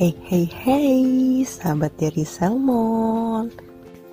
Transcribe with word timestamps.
Hey 0.00 0.16
hey 0.24 0.48
hey, 0.48 1.04
sahabat 1.44 1.92
dari 2.00 2.24
Salmon. 2.24 3.52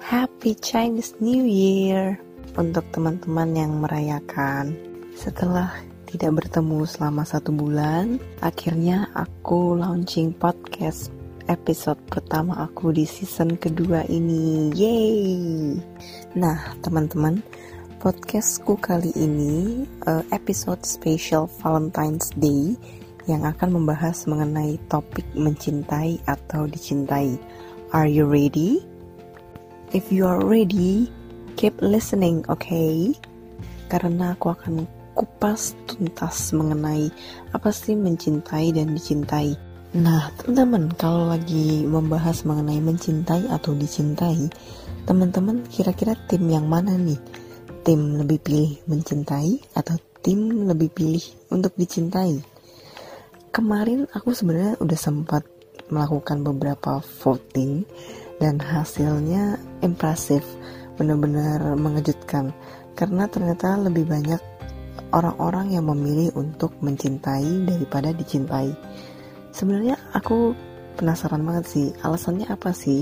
Happy 0.04 0.52
Chinese 0.60 1.16
New 1.24 1.48
Year 1.48 2.20
untuk 2.60 2.84
teman-teman 2.92 3.56
yang 3.56 3.80
merayakan. 3.80 4.76
Setelah 5.16 5.72
tidak 6.12 6.44
bertemu 6.44 6.84
selama 6.84 7.24
satu 7.24 7.56
bulan, 7.56 8.20
akhirnya 8.44 9.08
aku 9.16 9.80
launching 9.80 10.36
podcast 10.36 11.08
episode 11.48 12.04
pertama 12.12 12.68
aku 12.68 12.92
di 12.92 13.08
season 13.08 13.56
kedua 13.56 14.04
ini. 14.12 14.76
Yeay! 14.76 15.80
Nah, 16.36 16.76
teman-teman, 16.84 17.40
podcastku 18.04 18.76
kali 18.84 19.16
ini 19.16 19.88
uh, 20.04 20.20
episode 20.36 20.84
special 20.84 21.48
Valentine's 21.64 22.28
Day 22.36 22.76
yang 23.28 23.44
akan 23.44 23.76
membahas 23.76 24.24
mengenai 24.26 24.80
topik 24.88 25.28
mencintai 25.36 26.24
atau 26.26 26.66
dicintai. 26.66 27.36
Are 27.92 28.08
you 28.08 28.24
ready? 28.24 28.84
If 29.92 30.12
you 30.12 30.28
are 30.28 30.44
ready, 30.44 31.12
keep 31.60 31.76
listening, 31.84 32.44
okay? 32.48 33.16
Karena 33.92 34.36
aku 34.36 34.52
akan 34.52 34.88
kupas 35.16 35.76
tuntas 35.88 36.52
mengenai 36.52 37.08
apa 37.52 37.72
sih 37.72 37.96
mencintai 37.96 38.76
dan 38.76 38.96
dicintai. 38.96 39.56
Nah, 39.96 40.30
teman-teman, 40.38 40.92
kalau 41.00 41.32
lagi 41.32 41.88
membahas 41.88 42.44
mengenai 42.44 42.84
mencintai 42.84 43.48
atau 43.48 43.72
dicintai, 43.72 44.52
teman-teman 45.08 45.64
kira-kira 45.72 46.14
tim 46.28 46.44
yang 46.52 46.68
mana 46.68 47.00
nih? 47.00 47.18
Tim 47.88 48.20
lebih 48.20 48.44
pilih 48.44 48.72
mencintai 48.92 49.64
atau 49.80 49.96
tim 50.20 50.68
lebih 50.68 50.92
pilih 50.92 51.24
untuk 51.48 51.72
dicintai? 51.80 52.57
Kemarin 53.58 54.06
aku 54.14 54.38
sebenarnya 54.38 54.78
udah 54.78 55.00
sempat 55.02 55.42
melakukan 55.90 56.46
beberapa 56.46 57.02
voting 57.26 57.90
dan 58.38 58.62
hasilnya 58.62 59.58
impresif, 59.82 60.46
benar-benar 61.02 61.74
mengejutkan 61.74 62.54
karena 62.94 63.26
ternyata 63.26 63.74
lebih 63.82 64.06
banyak 64.06 64.38
orang-orang 65.10 65.74
yang 65.74 65.90
memilih 65.90 66.38
untuk 66.38 66.78
mencintai 66.86 67.66
daripada 67.66 68.14
dicintai. 68.14 68.78
Sebenarnya 69.50 69.98
aku 70.14 70.54
penasaran 70.94 71.42
banget 71.42 71.66
sih, 71.66 71.88
alasannya 72.06 72.46
apa 72.54 72.70
sih? 72.78 73.02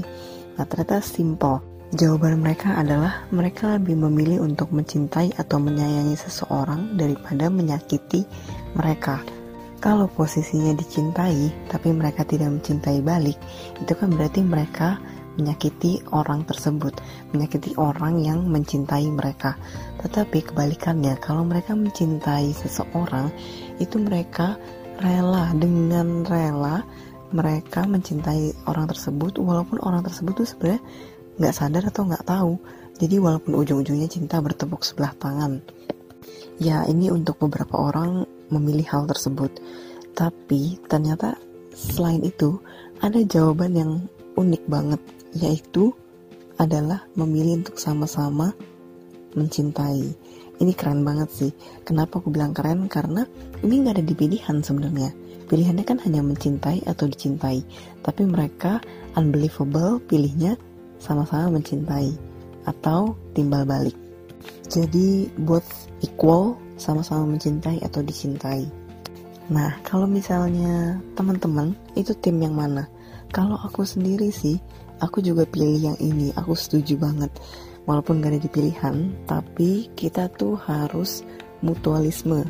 Nah, 0.55 0.63
ternyata 0.63 1.03
simple. 1.03 1.59
Jawaban 1.91 2.39
mereka 2.39 2.79
adalah 2.79 3.27
mereka 3.27 3.75
lebih 3.75 3.99
memilih 4.07 4.47
untuk 4.47 4.71
mencintai 4.71 5.35
atau 5.35 5.59
menyayangi 5.59 6.15
seseorang 6.15 6.95
daripada 6.95 7.51
menyakiti 7.51 8.23
mereka. 8.71 9.19
Kalau 9.85 10.09
posisinya 10.09 10.73
dicintai, 10.73 11.69
tapi 11.69 11.93
mereka 11.93 12.25
tidak 12.25 12.57
mencintai 12.57 13.05
balik, 13.05 13.37
itu 13.77 13.93
kan 13.93 14.09
berarti 14.09 14.41
mereka 14.41 14.97
menyakiti 15.37 16.01
orang 16.09 16.41
tersebut, 16.41 16.97
menyakiti 17.37 17.77
orang 17.77 18.17
yang 18.17 18.49
mencintai 18.49 19.05
mereka. 19.13 19.53
Tetapi 20.01 20.41
kebalikannya, 20.41 21.21
kalau 21.21 21.45
mereka 21.45 21.77
mencintai 21.77 22.49
seseorang, 22.57 23.29
itu 23.77 24.01
mereka 24.01 24.57
rela 25.05 25.53
dengan 25.53 26.25
rela 26.25 26.81
mereka 27.29 27.85
mencintai 27.85 28.65
orang 28.65 28.89
tersebut, 28.89 29.37
walaupun 29.37 29.77
orang 29.85 30.01
tersebut 30.01 30.33
tuh 30.33 30.49
sebenarnya 30.49 30.81
nggak 31.37 31.53
sadar 31.53 31.83
atau 31.93 32.09
nggak 32.09 32.25
tahu. 32.25 32.57
Jadi 32.97 33.21
walaupun 33.21 33.53
ujung-ujungnya 33.53 34.09
cinta 34.09 34.41
bertepuk 34.41 34.81
sebelah 34.81 35.13
tangan. 35.13 35.61
Ya 36.57 36.87
ini 36.89 37.13
untuk 37.13 37.37
beberapa 37.37 37.77
orang 37.77 38.25
memilih 38.49 38.85
hal 38.89 39.03
tersebut. 39.09 39.51
Tapi 40.15 40.79
ternyata 40.87 41.35
selain 41.75 42.23
itu 42.23 42.59
ada 43.03 43.19
jawaban 43.27 43.73
yang 43.75 43.91
unik 44.39 44.63
banget 44.67 45.01
yaitu 45.35 45.91
adalah 46.55 47.03
memilih 47.19 47.63
untuk 47.63 47.75
sama-sama 47.75 48.55
mencintai. 49.35 50.15
Ini 50.55 50.71
keren 50.71 51.03
banget 51.03 51.29
sih. 51.35 51.51
Kenapa 51.83 52.23
aku 52.23 52.31
bilang 52.31 52.55
keren? 52.55 52.87
Karena 52.87 53.27
ini 53.59 53.83
nggak 53.83 53.99
ada 53.99 54.05
di 54.07 54.15
pilihan 54.15 54.63
sebenarnya. 54.63 55.11
Pilihannya 55.51 55.83
kan 55.83 55.99
hanya 56.07 56.23
mencintai 56.23 56.87
atau 56.87 57.11
dicintai. 57.11 57.59
Tapi 57.99 58.23
mereka 58.23 58.79
unbelievable 59.19 59.99
pilihnya 60.07 60.55
sama-sama 60.97 61.59
mencintai 61.59 62.15
atau 62.63 63.19
timbal 63.35 63.67
balik. 63.67 63.93
Jadi 64.71 65.27
both 65.43 65.91
equal 66.01 66.55
sama-sama 66.75 67.35
mencintai 67.35 67.81
atau 67.83 68.03
dicintai. 68.03 68.67
Nah, 69.51 69.77
kalau 69.85 70.09
misalnya 70.09 70.97
teman-teman 71.13 71.77
itu 71.93 72.11
tim 72.17 72.41
yang 72.41 72.57
mana? 72.57 72.89
Kalau 73.29 73.59
aku 73.61 73.85
sendiri 73.85 74.33
sih, 74.33 74.57
aku 75.03 75.21
juga 75.21 75.45
pilih 75.45 75.93
yang 75.93 75.97
ini. 76.01 76.33
Aku 76.33 76.57
setuju 76.57 76.97
banget. 76.97 77.29
Walaupun 77.85 78.17
gak 78.17 78.33
ada 78.33 78.41
di 78.41 78.49
pilihan, 78.49 78.95
tapi 79.29 79.93
kita 79.93 80.33
tuh 80.33 80.57
harus 80.57 81.21
mutualisme. 81.61 82.41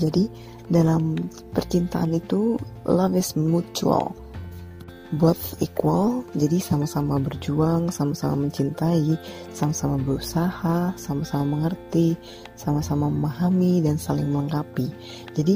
Jadi, 0.00 0.32
dalam 0.70 1.18
percintaan 1.52 2.16
itu 2.16 2.56
love 2.88 3.18
is 3.18 3.36
mutual 3.36 4.14
both 5.16 5.58
equal. 5.58 6.22
Jadi 6.38 6.62
sama-sama 6.62 7.18
berjuang 7.18 7.90
sama-sama 7.90 8.46
mencintai 8.46 9.18
sama-sama 9.50 9.98
berusaha 9.98 10.94
sama-sama 10.94 11.58
mengerti 11.58 12.14
sama-sama 12.54 13.10
memahami 13.10 13.82
dan 13.82 13.98
saling 13.98 14.30
melengkapi. 14.30 14.86
Jadi 15.34 15.54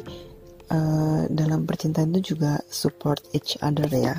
uh, 0.75 1.31
dalam 1.31 1.69
percintaan 1.69 2.10
itu 2.16 2.34
juga 2.34 2.59
support 2.66 3.22
each 3.37 3.54
other 3.62 3.87
ya. 3.91 4.19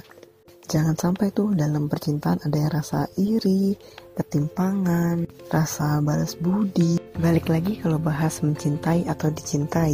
Jangan 0.66 0.98
sampai 0.98 1.30
tuh 1.30 1.54
dalam 1.54 1.86
percintaan 1.86 2.42
ada 2.42 2.58
yang 2.58 2.74
rasa 2.74 3.06
iri 3.22 3.78
ketimpangan 4.18 5.30
rasa 5.54 6.02
balas 6.02 6.34
budi. 6.42 6.98
Balik 7.22 7.54
lagi 7.54 7.78
kalau 7.78 8.02
bahas 8.02 8.42
mencintai 8.42 9.06
atau 9.06 9.30
dicintai. 9.30 9.94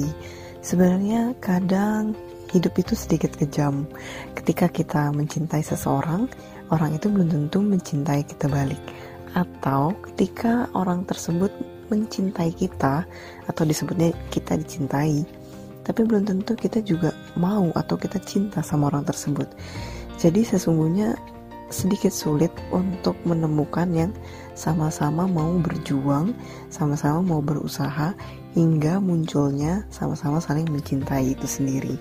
Sebenarnya 0.64 1.36
kadang 1.44 2.16
hidup 2.52 2.76
itu 2.78 2.94
sedikit 2.94 3.34
kejam. 3.34 3.88
Ketika 4.36 4.68
kita 4.68 5.10
mencintai 5.16 5.64
seseorang, 5.64 6.28
orang 6.70 6.96
itu 6.96 7.08
belum 7.08 7.32
tentu 7.32 7.64
mencintai 7.64 8.28
kita 8.28 8.52
balik. 8.52 8.80
Atau 9.32 9.96
ketika 10.12 10.68
orang 10.76 11.08
tersebut 11.08 11.50
mencintai 11.88 12.52
kita 12.56 13.08
atau 13.48 13.64
disebutnya 13.64 14.12
kita 14.32 14.60
dicintai, 14.60 15.24
tapi 15.88 16.04
belum 16.04 16.28
tentu 16.28 16.56
kita 16.56 16.84
juga 16.84 17.16
mau 17.40 17.72
atau 17.76 17.96
kita 17.96 18.20
cinta 18.24 18.60
sama 18.64 18.92
orang 18.92 19.08
tersebut. 19.08 19.48
Jadi 20.20 20.46
sesungguhnya 20.46 21.16
sedikit 21.72 22.12
sulit 22.12 22.52
untuk 22.70 23.16
menemukan 23.24 23.88
yang 23.96 24.12
sama-sama 24.54 25.26
mau 25.26 25.56
berjuang, 25.64 26.36
sama-sama 26.68 27.24
mau 27.24 27.40
berusaha 27.40 28.12
hingga 28.54 29.00
munculnya 29.00 29.88
sama-sama 29.88 30.44
saling 30.44 30.68
mencintai 30.68 31.32
itu 31.34 31.48
sendiri. 31.48 31.96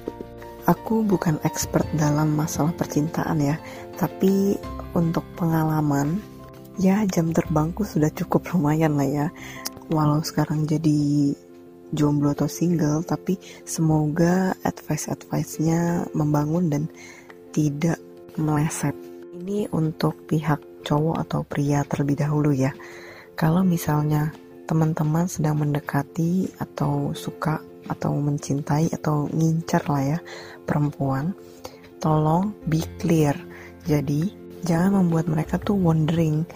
Aku 0.68 1.00
bukan 1.06 1.40
expert 1.46 1.88
dalam 1.96 2.36
masalah 2.36 2.76
percintaan 2.76 3.40
ya, 3.40 3.56
tapi 3.96 4.60
untuk 4.92 5.24
pengalaman, 5.38 6.20
ya 6.76 7.06
jam 7.08 7.32
terbangku 7.32 7.86
sudah 7.86 8.12
cukup 8.12 8.52
lumayan 8.52 8.98
lah 9.00 9.08
ya. 9.08 9.26
Walau 9.90 10.20
sekarang 10.20 10.68
jadi 10.68 11.32
jomblo 11.96 12.36
atau 12.36 12.46
single, 12.46 13.02
tapi 13.02 13.40
semoga 13.64 14.54
advice-advice-nya 14.62 16.06
membangun 16.12 16.70
dan 16.70 16.82
tidak 17.50 17.98
meleset. 18.38 18.94
Ini 19.40 19.72
untuk 19.72 20.28
pihak 20.28 20.60
cowok 20.84 21.16
atau 21.26 21.40
pria 21.42 21.82
terlebih 21.88 22.20
dahulu 22.20 22.52
ya. 22.54 22.70
Kalau 23.34 23.64
misalnya 23.64 24.30
teman-teman 24.68 25.26
sedang 25.26 25.58
mendekati 25.58 26.46
atau 26.62 27.10
suka 27.16 27.58
atau 27.90 28.14
mencintai 28.14 28.94
atau 28.94 29.26
ngincar 29.34 29.82
lah 29.90 30.16
ya 30.16 30.18
perempuan, 30.62 31.34
tolong 31.98 32.54
be 32.70 32.78
clear. 33.02 33.34
Jadi, 33.84 34.30
jangan 34.62 35.02
membuat 35.02 35.26
mereka 35.26 35.58
tuh 35.58 35.74
wondering 35.74 36.46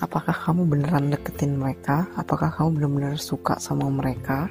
apakah 0.00 0.32
kamu 0.32 0.64
beneran 0.66 1.12
deketin 1.12 1.60
mereka, 1.60 2.08
apakah 2.16 2.48
kamu 2.48 2.80
benar-benar 2.80 3.16
suka 3.20 3.60
sama 3.60 3.86
mereka. 3.92 4.48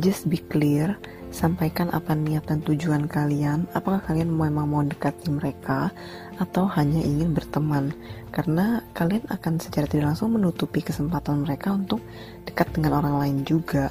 Just 0.00 0.30
be 0.30 0.40
clear, 0.40 0.96
sampaikan 1.30 1.90
apa 1.92 2.14
niat 2.16 2.46
dan 2.48 2.62
tujuan 2.64 3.06
kalian, 3.06 3.68
apakah 3.76 4.00
kalian 4.06 4.32
memang 4.32 4.66
mau 4.70 4.82
dekati 4.82 5.30
mereka 5.34 5.90
atau 6.38 6.66
hanya 6.72 7.02
ingin 7.02 7.34
berteman. 7.36 7.92
Karena 8.30 8.80
kalian 8.94 9.26
akan 9.28 9.58
secara 9.58 9.90
tidak 9.90 10.14
langsung 10.14 10.34
menutupi 10.34 10.80
kesempatan 10.80 11.42
mereka 11.42 11.74
untuk 11.74 12.00
dekat 12.46 12.70
dengan 12.72 13.02
orang 13.02 13.14
lain 13.18 13.38
juga. 13.42 13.90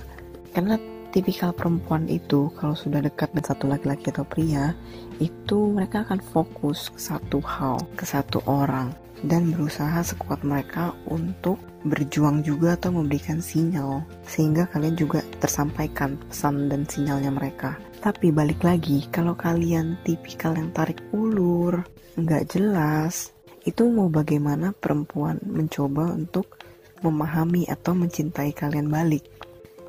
Karena 0.55 0.79
tipikal 1.09 1.51
perempuan 1.53 2.05
itu 2.05 2.53
kalau 2.57 2.77
sudah 2.77 3.01
dekat 3.01 3.33
dengan 3.33 3.47
satu 3.49 3.65
laki-laki 3.69 4.13
atau 4.13 4.25
pria 4.25 4.73
itu 5.17 5.73
mereka 5.73 6.05
akan 6.05 6.21
fokus 6.21 6.93
ke 6.93 7.01
satu 7.01 7.41
hal, 7.41 7.77
ke 7.97 8.05
satu 8.05 8.39
orang 8.45 8.93
dan 9.25 9.51
berusaha 9.51 9.99
sekuat 9.99 10.47
mereka 10.47 10.95
untuk 11.11 11.59
berjuang 11.83 12.43
juga 12.43 12.75
atau 12.75 12.91
memberikan 12.95 13.39
sinyal 13.39 14.03
sehingga 14.27 14.67
kalian 14.71 14.95
juga 14.95 15.23
tersampaikan 15.39 16.19
pesan 16.27 16.71
dan 16.71 16.87
sinyalnya 16.87 17.31
mereka. 17.31 17.75
Tapi 17.99 18.31
balik 18.31 18.63
lagi, 18.63 19.03
kalau 19.11 19.35
kalian 19.35 19.99
tipikal 20.07 20.55
yang 20.55 20.71
tarik 20.71 21.03
ulur, 21.11 21.83
nggak 22.15 22.47
jelas, 22.55 23.35
itu 23.67 23.91
mau 23.91 24.07
bagaimana 24.07 24.71
perempuan 24.71 25.35
mencoba 25.43 26.15
untuk 26.15 26.59
memahami 27.03 27.67
atau 27.67 27.95
mencintai 27.95 28.55
kalian 28.55 28.87
balik. 28.87 29.27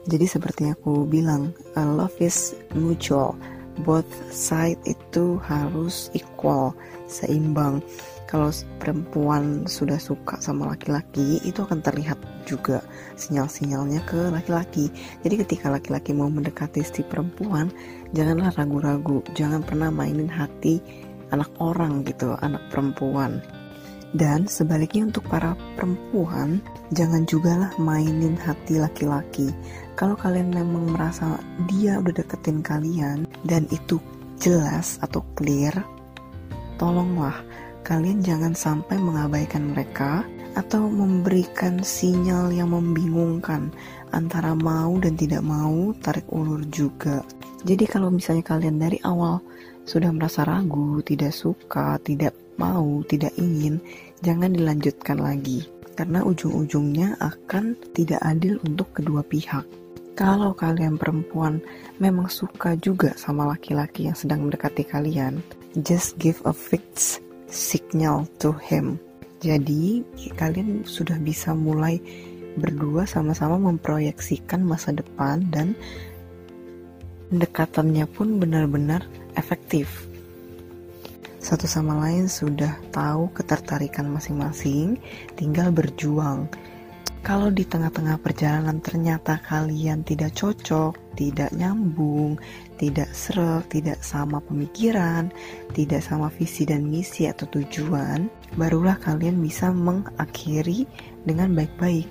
Jadi 0.08 0.24
seperti 0.24 0.72
aku 0.72 1.04
bilang, 1.04 1.52
love 1.76 2.16
is 2.22 2.56
mutual. 2.72 3.36
Both 3.84 4.08
side 4.32 4.80
itu 4.88 5.36
harus 5.44 6.08
equal, 6.16 6.72
seimbang. 7.04 7.84
Kalau 8.30 8.54
perempuan 8.78 9.66
sudah 9.66 9.98
suka 9.98 10.38
sama 10.38 10.70
laki-laki 10.70 11.42
itu 11.42 11.66
akan 11.66 11.82
terlihat 11.82 12.14
juga 12.46 12.78
sinyal-sinyalnya 13.18 14.06
ke 14.06 14.30
laki-laki. 14.30 14.86
Jadi 15.26 15.34
ketika 15.42 15.66
laki-laki 15.66 16.14
mau 16.14 16.30
mendekati 16.30 16.80
si 16.86 17.02
perempuan 17.02 17.74
janganlah 18.14 18.54
ragu-ragu. 18.54 19.26
Jangan 19.34 19.66
pernah 19.66 19.90
mainin 19.90 20.30
hati 20.30 20.78
anak 21.34 21.50
orang 21.58 22.06
gitu 22.06 22.38
anak 22.38 22.62
perempuan 22.70 23.42
dan 24.14 24.50
sebaliknya 24.50 25.06
untuk 25.06 25.22
para 25.30 25.54
perempuan 25.78 26.58
jangan 26.90 27.22
juga 27.30 27.54
lah 27.66 27.72
mainin 27.78 28.34
hati 28.34 28.82
laki-laki. 28.82 29.54
Kalau 29.94 30.18
kalian 30.18 30.50
memang 30.50 30.96
merasa 30.96 31.38
dia 31.70 32.00
udah 32.00 32.14
deketin 32.14 32.64
kalian 32.64 33.28
dan 33.46 33.68
itu 33.70 34.02
jelas 34.40 34.98
atau 35.04 35.22
clear 35.38 35.74
tolonglah. 36.80 37.36
Kalian 37.84 38.24
jangan 38.24 38.56
sampai 38.56 38.96
mengabaikan 38.96 39.76
mereka 39.76 40.24
atau 40.56 40.88
memberikan 40.88 41.84
sinyal 41.84 42.50
yang 42.50 42.72
membingungkan. 42.72 43.70
Antara 44.10 44.58
mau 44.58 44.98
dan 44.98 45.14
tidak 45.14 45.46
mau 45.46 45.94
tarik 46.02 46.26
ulur 46.34 46.66
juga. 46.66 47.22
Jadi 47.62 47.84
kalau 47.86 48.10
misalnya 48.10 48.42
kalian 48.42 48.80
dari 48.80 48.98
awal 49.06 49.38
sudah 49.86 50.10
merasa 50.10 50.42
ragu, 50.42 50.98
tidak 51.04 51.30
suka, 51.30 52.00
tidak 52.02 52.34
mau, 52.60 53.00
tidak 53.08 53.32
ingin, 53.40 53.80
jangan 54.20 54.52
dilanjutkan 54.52 55.16
lagi 55.16 55.64
karena 55.96 56.20
ujung-ujungnya 56.20 57.16
akan 57.20 57.76
tidak 57.96 58.20
adil 58.20 58.60
untuk 58.68 58.92
kedua 58.92 59.24
pihak. 59.24 59.64
Kalau 60.16 60.52
kalian 60.52 61.00
perempuan 61.00 61.64
memang 61.96 62.28
suka 62.28 62.76
juga 62.76 63.16
sama 63.16 63.48
laki-laki 63.48 64.04
yang 64.04 64.16
sedang 64.16 64.44
mendekati 64.44 64.84
kalian, 64.84 65.40
just 65.80 66.20
give 66.20 66.36
a 66.44 66.52
fix 66.52 67.16
signal 67.48 68.28
to 68.36 68.52
him. 68.60 69.00
Jadi 69.40 70.04
kalian 70.36 70.84
sudah 70.84 71.16
bisa 71.16 71.56
mulai 71.56 71.96
berdua 72.60 73.08
sama-sama 73.08 73.56
memproyeksikan 73.56 74.60
masa 74.60 74.92
depan 74.92 75.40
dan 75.48 75.72
pendekatannya 77.32 78.04
pun 78.10 78.36
benar-benar 78.36 79.06
efektif. 79.38 80.09
Satu 81.40 81.64
sama 81.64 81.96
lain 82.04 82.28
sudah 82.28 82.76
tahu 82.92 83.32
ketertarikan 83.32 84.06
masing-masing, 84.12 85.00
tinggal 85.40 85.72
berjuang 85.72 86.46
kalau 87.20 87.52
di 87.52 87.68
tengah-tengah 87.68 88.16
perjalanan 88.16 88.80
ternyata 88.80 89.36
kalian 89.44 90.00
tidak 90.08 90.32
cocok, 90.32 90.96
tidak 91.20 91.52
nyambung, 91.52 92.40
tidak 92.80 93.12
serak, 93.12 93.68
tidak 93.68 94.00
sama 94.00 94.40
pemikiran, 94.40 95.28
tidak 95.76 96.00
sama 96.00 96.32
visi 96.32 96.64
dan 96.64 96.88
misi 96.88 97.28
atau 97.28 97.44
tujuan, 97.52 98.32
barulah 98.56 98.96
kalian 99.04 99.36
bisa 99.36 99.68
mengakhiri 99.68 100.88
dengan 101.28 101.52
baik-baik. 101.52 102.08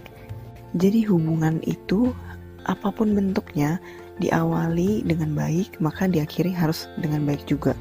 Jadi 0.78 1.10
hubungan 1.10 1.58
itu 1.66 2.14
apa 2.70 2.94
pun 2.94 3.18
bentuknya 3.18 3.82
diawali 4.22 5.02
dengan 5.10 5.34
baik 5.34 5.82
maka 5.82 6.06
diakhiri 6.06 6.52
harus 6.54 6.86
dengan 7.00 7.24
baik 7.26 7.48
juga 7.48 7.72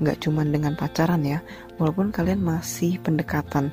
nggak 0.00 0.24
cuma 0.24 0.42
dengan 0.42 0.74
pacaran 0.74 1.22
ya 1.22 1.38
walaupun 1.76 2.10
kalian 2.10 2.40
masih 2.40 2.96
pendekatan 3.04 3.68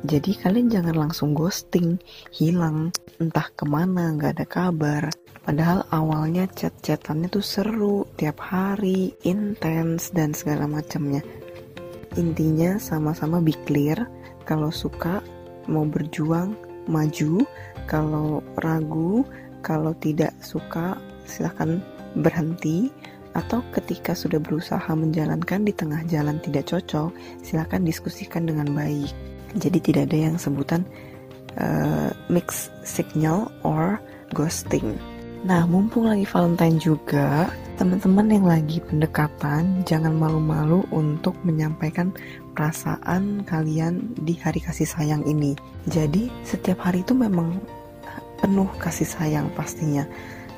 jadi 0.00 0.32
kalian 0.32 0.72
jangan 0.72 0.96
langsung 0.96 1.36
ghosting, 1.36 2.00
hilang, 2.32 2.88
entah 3.20 3.52
ke 3.52 3.68
mana, 3.68 4.16
nggak 4.16 4.32
ada 4.40 4.46
kabar. 4.48 5.02
Padahal 5.44 5.84
awalnya 5.92 6.48
chat-chatannya 6.48 7.28
tuh 7.28 7.44
seru, 7.44 8.08
tiap 8.16 8.40
hari, 8.40 9.12
intens, 9.28 10.08
dan 10.08 10.32
segala 10.32 10.64
macamnya. 10.64 11.20
Intinya 12.16 12.80
sama-sama 12.80 13.44
be 13.44 13.52
clear, 13.68 14.08
kalau 14.48 14.72
suka 14.72 15.20
mau 15.68 15.84
berjuang, 15.84 16.56
maju, 16.88 17.44
kalau 17.84 18.40
ragu, 18.56 19.20
kalau 19.60 19.92
tidak 20.00 20.32
suka 20.40 20.96
silahkan 21.28 21.84
berhenti, 22.16 22.88
atau 23.34 23.62
ketika 23.70 24.12
sudah 24.16 24.42
berusaha 24.42 24.90
menjalankan 24.92 25.62
di 25.62 25.72
tengah 25.74 26.02
jalan 26.10 26.42
tidak 26.42 26.66
cocok, 26.70 27.14
silahkan 27.44 27.82
diskusikan 27.82 28.46
dengan 28.46 28.70
baik. 28.74 29.12
Jadi 29.58 29.78
tidak 29.82 30.10
ada 30.10 30.18
yang 30.30 30.36
sebutan 30.38 30.86
uh, 31.58 32.10
mix 32.30 32.70
signal 32.82 33.50
or 33.62 33.98
ghosting. 34.34 34.98
Nah, 35.40 35.64
mumpung 35.64 36.04
lagi 36.04 36.28
Valentine 36.28 36.76
juga, 36.76 37.48
teman-teman 37.80 38.28
yang 38.28 38.44
lagi 38.44 38.76
pendekatan 38.84 39.80
jangan 39.88 40.12
malu-malu 40.12 40.84
untuk 40.92 41.32
menyampaikan 41.48 42.12
perasaan 42.52 43.40
kalian 43.48 44.12
di 44.20 44.36
hari 44.36 44.60
kasih 44.60 44.84
sayang 44.84 45.24
ini. 45.24 45.56
Jadi, 45.88 46.28
setiap 46.44 46.84
hari 46.84 47.00
itu 47.00 47.16
memang 47.16 47.56
penuh 48.36 48.68
kasih 48.80 49.08
sayang 49.08 49.48
pastinya. 49.56 50.04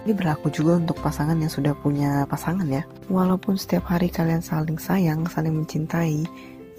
Ini 0.02 0.18
berlaku 0.18 0.50
juga 0.50 0.82
untuk 0.82 0.98
pasangan 0.98 1.38
yang 1.38 1.46
sudah 1.46 1.78
punya 1.78 2.26
pasangan 2.26 2.66
ya. 2.66 2.82
Walaupun 3.06 3.54
setiap 3.54 3.86
hari 3.86 4.10
kalian 4.10 4.42
saling 4.42 4.74
sayang, 4.74 5.30
saling 5.30 5.54
mencintai, 5.54 6.26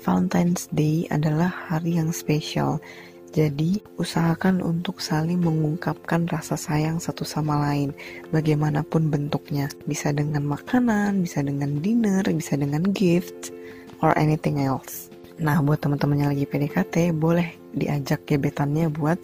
Valentine's 0.03 0.67
Day 0.75 1.07
adalah 1.07 1.47
hari 1.47 1.95
yang 1.95 2.11
spesial. 2.11 2.83
Jadi, 3.31 3.79
usahakan 3.95 4.59
untuk 4.59 4.99
saling 4.99 5.39
mengungkapkan 5.39 6.27
rasa 6.27 6.59
sayang 6.59 6.99
satu 6.99 7.23
sama 7.23 7.63
lain, 7.63 7.95
bagaimanapun 8.35 9.07
bentuknya. 9.07 9.71
Bisa 9.87 10.11
dengan 10.11 10.43
makanan, 10.43 11.23
bisa 11.23 11.39
dengan 11.41 11.79
dinner, 11.79 12.27
bisa 12.27 12.59
dengan 12.59 12.91
gift, 12.91 13.55
or 14.03 14.11
anything 14.19 14.59
else. 14.59 15.07
Nah, 15.39 15.63
buat 15.63 15.79
teman-teman 15.79 16.29
lagi 16.29 16.43
PDKT, 16.45 17.15
boleh 17.15 17.55
diajak 17.73 18.27
gebetannya 18.29 18.91
buat 18.91 19.17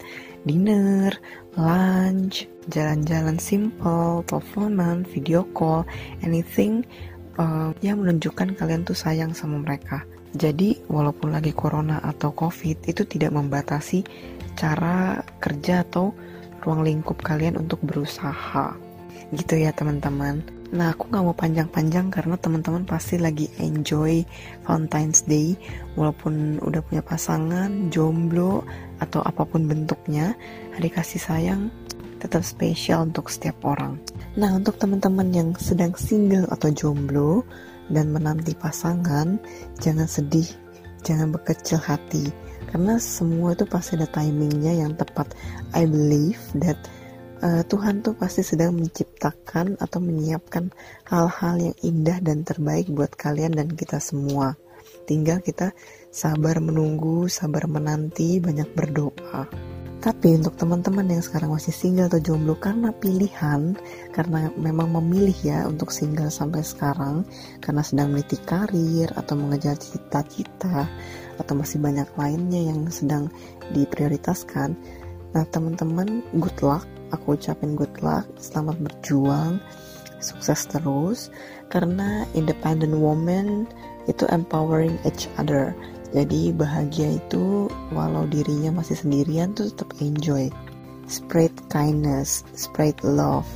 dinner, 0.44 1.12
lunch, 1.58 2.48
jalan-jalan 2.70 3.36
simple, 3.36 4.22
teleponan, 4.24 5.04
video 5.08 5.44
call, 5.52 5.84
anything 6.22 6.86
uh, 7.36 7.74
yang 7.84 8.00
menunjukkan 8.00 8.56
kalian 8.56 8.86
tuh 8.86 8.96
sayang 8.96 9.32
sama 9.32 9.60
mereka. 9.60 10.04
Jadi, 10.30 10.78
walaupun 10.86 11.34
lagi 11.34 11.50
corona 11.50 11.98
atau 11.98 12.30
covid, 12.30 12.86
itu 12.86 13.02
tidak 13.02 13.34
membatasi 13.34 14.06
cara 14.54 15.18
kerja 15.42 15.82
atau 15.82 16.14
ruang 16.62 16.86
lingkup 16.86 17.18
kalian 17.18 17.58
untuk 17.58 17.82
berusaha. 17.82 18.78
Gitu 19.34 19.54
ya, 19.58 19.74
teman-teman. 19.74 20.59
Nah, 20.70 20.94
aku 20.94 21.10
nggak 21.10 21.24
mau 21.26 21.34
panjang-panjang 21.34 22.14
karena 22.14 22.38
teman-teman 22.38 22.86
pasti 22.86 23.18
lagi 23.18 23.50
enjoy 23.58 24.22
Valentine's 24.62 25.26
Day, 25.26 25.58
walaupun 25.98 26.62
udah 26.62 26.78
punya 26.86 27.02
pasangan, 27.02 27.90
jomblo, 27.90 28.62
atau 29.02 29.18
apa 29.26 29.42
pun 29.42 29.66
bentuknya. 29.66 30.38
Hari 30.78 30.88
kasih 30.94 31.18
sayang 31.18 31.74
tetap 32.22 32.46
spesial 32.46 33.10
untuk 33.10 33.32
setiap 33.32 33.58
orang. 33.66 33.98
Nah, 34.38 34.54
untuk 34.54 34.78
teman-teman 34.78 35.34
yang 35.34 35.50
sedang 35.58 35.90
single 35.98 36.46
atau 36.54 36.70
jomblo, 36.70 37.42
dan 37.90 38.14
menanti 38.14 38.54
pasangan, 38.54 39.42
jangan 39.82 40.06
sedih, 40.06 40.46
jangan 41.02 41.34
berkecil 41.34 41.82
hati, 41.82 42.30
karena 42.70 43.02
semua 43.02 43.58
itu 43.58 43.66
pasti 43.66 43.98
ada 43.98 44.06
timingnya 44.06 44.86
yang 44.86 44.94
tepat. 44.94 45.34
I 45.74 45.90
believe 45.90 46.38
that 46.62 46.78
uh, 47.42 47.62
Tuhan 47.66 48.04
tuh 48.04 48.14
pasti 48.16 48.44
sedang 48.44 48.76
menciptakan 48.76 49.80
atau 49.80 49.98
menyiapkan 49.98 50.72
hal-hal 51.08 51.56
yang 51.58 51.76
indah 51.84 52.18
dan 52.20 52.44
terbaik 52.44 52.88
buat 52.92 53.12
kalian 53.16 53.56
dan 53.56 53.72
kita 53.72 53.98
semua. 53.98 54.56
Tinggal 55.04 55.42
kita 55.42 55.74
sabar 56.08 56.62
menunggu, 56.62 57.26
sabar 57.26 57.66
menanti, 57.66 58.38
banyak 58.38 58.68
berdoa. 58.72 59.50
Tapi 60.00 60.32
untuk 60.32 60.56
teman-teman 60.56 61.04
yang 61.12 61.20
sekarang 61.20 61.52
masih 61.52 61.76
single 61.76 62.08
atau 62.08 62.24
jomblo 62.24 62.56
karena 62.56 62.88
pilihan, 62.88 63.76
karena 64.16 64.48
memang 64.56 64.96
memilih 64.96 65.36
ya 65.44 65.68
untuk 65.68 65.92
single 65.92 66.32
sampai 66.32 66.64
sekarang, 66.64 67.28
karena 67.60 67.84
sedang 67.84 68.08
meniti 68.16 68.40
karir 68.40 69.12
atau 69.12 69.36
mengejar 69.36 69.76
cita-cita, 69.76 70.88
atau 71.36 71.52
masih 71.52 71.84
banyak 71.84 72.08
lainnya 72.16 72.72
yang 72.72 72.88
sedang 72.88 73.28
diprioritaskan. 73.76 74.72
Nah 75.36 75.44
teman-teman, 75.48 76.22
good 76.38 76.58
luck. 76.62 76.86
Aku 77.10 77.34
ucapin 77.34 77.74
good 77.74 77.92
luck, 78.02 78.26
selamat 78.38 78.78
berjuang, 78.82 79.58
sukses 80.22 80.66
terus. 80.70 81.28
Karena 81.70 82.26
independent 82.38 82.94
woman 82.98 83.66
itu 84.06 84.26
empowering 84.30 84.98
each 85.06 85.30
other 85.38 85.74
jadi 86.10 86.50
bahagia 86.50 87.22
itu 87.22 87.70
walau 87.94 88.26
dirinya 88.26 88.82
masih 88.82 88.98
sendirian 88.98 89.54
tuh 89.54 89.70
tetap 89.70 89.94
enjoy. 90.02 90.50
Spread 91.06 91.54
kindness, 91.70 92.42
spread 92.54 92.98
love. 93.06 93.46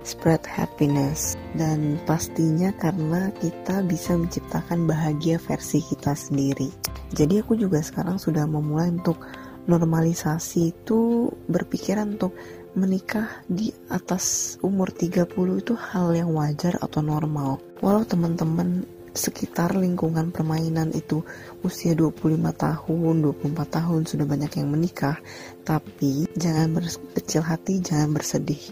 spread 0.00 0.40
happiness 0.48 1.36
dan 1.54 2.00
pastinya 2.08 2.72
karena 2.80 3.28
kita 3.36 3.84
bisa 3.84 4.16
menciptakan 4.16 4.88
bahagia 4.88 5.36
versi 5.36 5.84
kita 5.84 6.16
sendiri. 6.16 6.72
Jadi 7.12 7.44
aku 7.44 7.54
juga 7.54 7.84
sekarang 7.84 8.16
sudah 8.16 8.48
memulai 8.48 8.90
untuk 8.90 9.20
normalisasi 9.66 10.72
itu 10.72 11.28
berpikiran 11.48 12.16
untuk 12.16 12.32
menikah 12.78 13.42
di 13.50 13.74
atas 13.90 14.54
umur 14.62 14.94
30 14.94 15.26
itu 15.58 15.74
hal 15.74 16.14
yang 16.14 16.30
wajar 16.32 16.78
atau 16.78 17.02
normal. 17.02 17.58
Walau 17.82 18.06
teman-teman 18.06 18.86
sekitar 19.10 19.74
lingkungan 19.74 20.30
permainan 20.30 20.94
itu 20.94 21.26
usia 21.66 21.98
25 21.98 22.38
tahun, 22.54 23.14
24 23.26 23.66
tahun 23.66 24.00
sudah 24.06 24.26
banyak 24.26 24.52
yang 24.62 24.68
menikah, 24.70 25.18
tapi 25.66 26.30
jangan 26.38 26.78
berkecil 26.78 27.42
hati, 27.42 27.82
jangan 27.82 28.14
bersedih. 28.14 28.62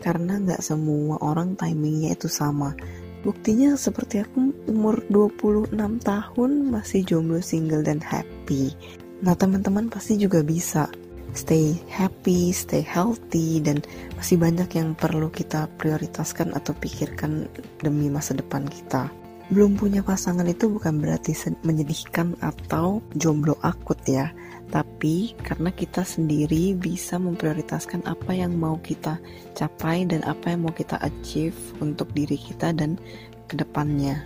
Karena 0.00 0.40
nggak 0.40 0.64
semua 0.64 1.20
orang 1.22 1.54
timingnya 1.54 2.16
itu 2.16 2.26
sama. 2.26 2.74
Buktinya 3.20 3.76
seperti 3.76 4.24
aku 4.24 4.64
umur 4.64 5.04
26 5.12 5.76
tahun 6.00 6.50
masih 6.72 7.04
jomblo 7.04 7.44
single 7.44 7.84
dan 7.84 8.00
happy. 8.00 8.72
Nah 9.20 9.36
teman-teman 9.36 9.92
pasti 9.92 10.16
juga 10.16 10.40
bisa 10.40 10.88
stay 11.36 11.78
happy, 11.92 12.50
stay 12.50 12.82
healthy, 12.82 13.62
dan 13.62 13.84
masih 14.18 14.40
banyak 14.40 14.66
yang 14.74 14.96
perlu 14.98 15.30
kita 15.30 15.70
prioritaskan 15.78 16.56
atau 16.56 16.74
pikirkan 16.74 17.46
demi 17.84 18.10
masa 18.10 18.34
depan 18.34 18.66
kita. 18.66 19.12
Belum 19.50 19.74
punya 19.74 20.06
pasangan 20.06 20.46
itu 20.46 20.70
bukan 20.70 21.02
berarti 21.02 21.34
menyedihkan 21.66 22.38
atau 22.38 23.02
jomblo 23.18 23.58
akut 23.66 23.98
ya, 24.06 24.30
tapi 24.70 25.34
karena 25.42 25.74
kita 25.74 26.06
sendiri 26.06 26.78
bisa 26.78 27.18
memprioritaskan 27.18 28.06
apa 28.06 28.30
yang 28.30 28.54
mau 28.54 28.78
kita 28.78 29.18
capai 29.58 30.06
dan 30.06 30.22
apa 30.22 30.54
yang 30.54 30.62
mau 30.62 30.74
kita 30.74 31.02
achieve 31.02 31.58
untuk 31.82 32.14
diri 32.14 32.38
kita 32.38 32.70
dan 32.70 32.94
ke 33.50 33.58
depannya. 33.58 34.22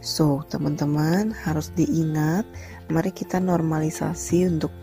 So, 0.00 0.46
teman-teman 0.48 1.34
harus 1.44 1.74
diingat, 1.76 2.46
mari 2.90 3.14
kita 3.14 3.38
normalisasi 3.38 4.50
untuk 4.50 4.74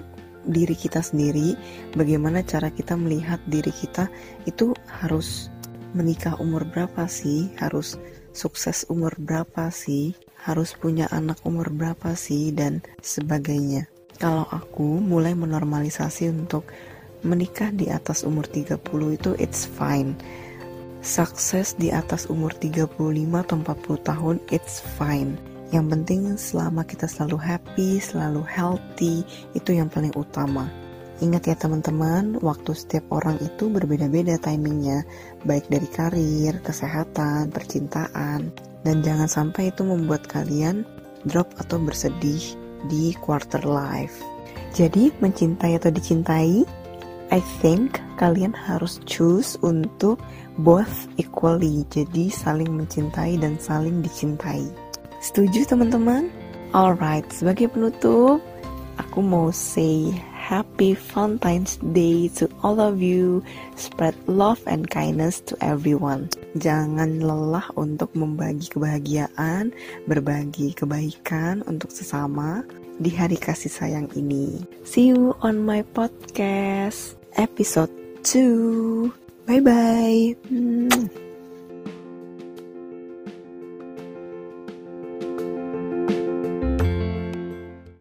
diri 0.48 0.74
kita 0.74 1.04
sendiri, 1.04 1.54
bagaimana 1.94 2.42
cara 2.42 2.72
kita 2.72 2.96
melihat 2.96 3.38
diri 3.52 3.70
kita 3.70 4.08
itu 4.48 4.72
harus 5.04 5.52
menikah 5.92 6.40
umur 6.40 6.64
berapa 6.64 7.06
sih, 7.06 7.52
harus 7.60 8.00
sukses 8.32 8.88
umur 8.88 9.14
berapa 9.20 9.68
sih, 9.70 10.16
harus 10.40 10.72
punya 10.74 11.12
anak 11.12 11.38
umur 11.44 11.68
berapa 11.68 12.16
sih, 12.16 12.56
dan 12.56 12.80
sebagainya. 13.04 13.92
Kalau 14.18 14.48
aku 14.50 14.98
mulai 15.04 15.38
menormalisasi 15.38 16.32
untuk 16.32 16.66
menikah 17.22 17.70
di 17.70 17.92
atas 17.92 18.24
umur 18.24 18.48
30 18.50 18.80
itu 19.14 19.32
it's 19.38 19.68
fine. 19.68 20.18
Sukses 21.06 21.78
di 21.78 21.94
atas 21.94 22.26
umur 22.26 22.56
35 22.58 22.90
atau 23.38 23.56
40 23.62 24.10
tahun 24.10 24.36
it's 24.50 24.82
fine 24.98 25.38
yang 25.76 25.92
penting 25.92 26.40
selama 26.40 26.88
kita 26.88 27.12
selalu 27.12 27.38
happy, 27.40 28.00
selalu 28.00 28.40
healthy, 28.48 29.28
itu 29.52 29.76
yang 29.76 29.92
paling 29.92 30.16
utama. 30.16 30.72
Ingat 31.18 31.50
ya 31.50 31.56
teman-teman, 31.58 32.38
waktu 32.46 32.78
setiap 32.78 33.10
orang 33.10 33.42
itu 33.42 33.68
berbeda-beda 33.74 34.38
timingnya, 34.38 35.02
baik 35.44 35.66
dari 35.68 35.90
karir, 35.90 36.62
kesehatan, 36.62 37.50
percintaan, 37.50 38.54
dan 38.86 38.96
jangan 39.02 39.26
sampai 39.26 39.74
itu 39.74 39.82
membuat 39.82 40.30
kalian 40.30 40.86
drop 41.26 41.50
atau 41.58 41.82
bersedih 41.82 42.54
di 42.86 43.18
quarter 43.18 43.66
life. 43.66 44.22
Jadi, 44.78 45.10
mencintai 45.18 45.74
atau 45.76 45.90
dicintai, 45.90 46.62
I 47.34 47.42
think 47.60 47.98
kalian 48.22 48.56
harus 48.56 49.02
choose 49.10 49.60
untuk 49.66 50.22
both 50.62 51.10
equally, 51.20 51.84
jadi 51.90 52.32
saling 52.32 52.72
mencintai 52.72 53.42
dan 53.42 53.60
saling 53.60 54.00
dicintai. 54.06 54.87
Setuju 55.22 55.66
teman-teman? 55.68 56.30
Alright, 56.76 57.26
sebagai 57.32 57.72
penutup, 57.72 58.44
aku 59.00 59.20
mau 59.24 59.50
say 59.50 60.12
happy 60.48 60.96
Valentine's 60.96 61.76
Day 61.92 62.32
to 62.40 62.48
all 62.64 62.80
of 62.80 63.04
you. 63.04 63.44
Spread 63.76 64.16
love 64.32 64.64
and 64.64 64.88
kindness 64.88 65.44
to 65.52 65.60
everyone. 65.60 66.32
Jangan 66.56 67.20
lelah 67.20 67.68
untuk 67.76 68.16
membagi 68.16 68.72
kebahagiaan, 68.72 69.76
berbagi 70.08 70.72
kebaikan 70.72 71.68
untuk 71.68 71.92
sesama 71.92 72.64
di 72.98 73.12
hari 73.12 73.36
kasih 73.36 73.70
sayang 73.70 74.08
ini. 74.16 74.64
See 74.88 75.12
you 75.12 75.36
on 75.44 75.62
my 75.68 75.84
podcast 75.92 77.20
episode 77.36 77.92
2. 78.24 79.12
Bye 79.48 79.64
bye. 79.64 81.27